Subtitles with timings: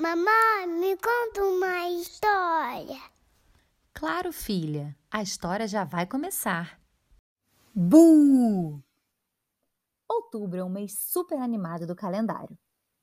[0.00, 2.98] Mamãe, me conta uma história.
[3.92, 6.80] Claro, filha, a história já vai começar.
[7.74, 8.82] Bu!
[10.08, 12.56] Outubro é um mês super animado do calendário.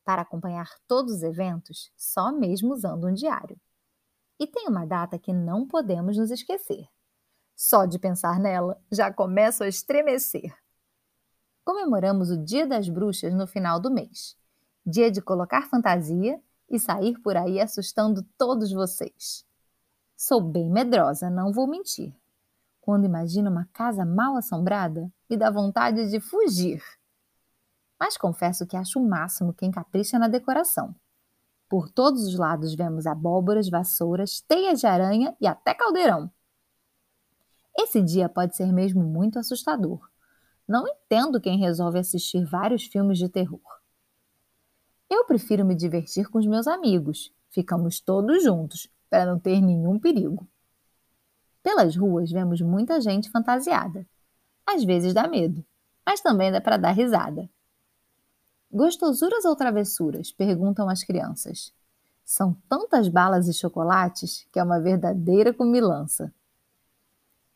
[0.03, 3.61] Para acompanhar todos os eventos, só mesmo usando um diário.
[4.39, 6.87] E tem uma data que não podemos nos esquecer.
[7.55, 10.51] Só de pensar nela, já começo a estremecer.
[11.63, 14.35] Comemoramos o Dia das Bruxas no final do mês.
[14.83, 19.45] Dia de colocar fantasia e sair por aí assustando todos vocês.
[20.15, 22.15] Sou bem medrosa, não vou mentir.
[22.81, 26.81] Quando imagino uma casa mal assombrada, me dá vontade de fugir.
[27.99, 30.95] Mas confesso que acho o máximo quem capricha na decoração.
[31.69, 36.31] Por todos os lados vemos abóboras, vassouras, teias de aranha e até caldeirão.
[37.77, 39.99] Esse dia pode ser mesmo muito assustador.
[40.67, 43.61] Não entendo quem resolve assistir vários filmes de terror.
[45.09, 47.31] Eu prefiro me divertir com os meus amigos.
[47.49, 50.47] Ficamos todos juntos, para não ter nenhum perigo.
[51.63, 54.05] Pelas ruas vemos muita gente fantasiada.
[54.65, 55.65] Às vezes dá medo,
[56.05, 57.49] mas também dá para dar risada.
[58.71, 60.31] Gostosuras ou travessuras?
[60.31, 61.73] perguntam as crianças.
[62.23, 66.33] São tantas balas e chocolates que é uma verdadeira comilança.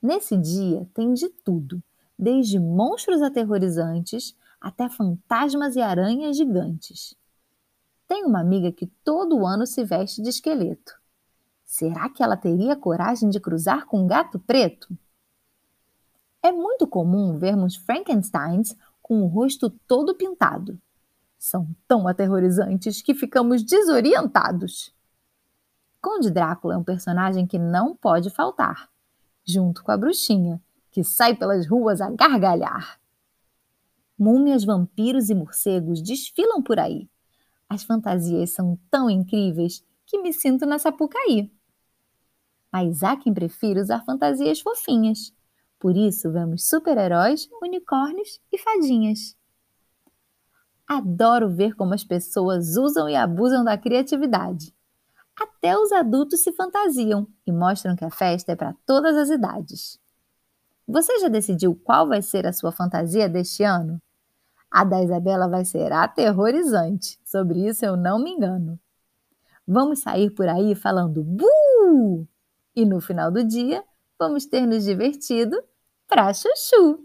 [0.02, 1.84] Nesse dia tem de tudo,
[2.18, 7.16] desde monstros aterrorizantes até fantasmas e aranhas gigantes.
[8.12, 11.00] Tem uma amiga que todo ano se veste de esqueleto.
[11.64, 14.90] Será que ela teria coragem de cruzar com um gato preto?
[16.44, 20.78] É muito comum vermos Frankensteins com o rosto todo pintado.
[21.40, 24.94] São tão aterrorizantes que ficamos desorientados.
[26.02, 28.90] Conde Drácula é um personagem que não pode faltar,
[29.46, 33.00] junto com a bruxinha, que sai pelas ruas a gargalhar.
[34.20, 37.10] Múmias, vampiros e morcegos desfilam por aí.
[37.72, 41.50] As fantasias são tão incríveis que me sinto na Sapucaí.
[42.70, 45.34] Mas há quem prefira usar fantasias fofinhas.
[45.80, 49.38] Por isso vemos super-heróis, unicórnios e fadinhas.
[50.86, 54.76] Adoro ver como as pessoas usam e abusam da criatividade.
[55.34, 59.98] Até os adultos se fantasiam e mostram que a festa é para todas as idades.
[60.86, 63.98] Você já decidiu qual vai ser a sua fantasia deste ano?
[64.72, 68.80] A da Isabela vai ser aterrorizante, sobre isso eu não me engano.
[69.68, 72.26] Vamos sair por aí falando bu!
[72.74, 73.84] E no final do dia,
[74.18, 75.62] vamos ter nos divertido
[76.08, 77.00] pra chuchu!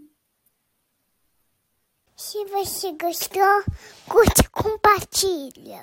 [2.15, 3.63] Se você gostou,
[4.09, 5.75] curte e compartilha.